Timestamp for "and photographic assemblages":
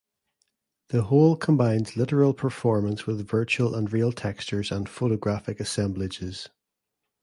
4.71-6.49